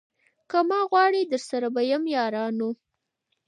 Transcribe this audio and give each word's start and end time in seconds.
که 0.49 0.59
ما 0.69 0.79
غواړی 0.91 1.21
درسره 1.31 1.67
به 1.75 1.81
یم 1.91 2.03
یارانو 2.15 2.69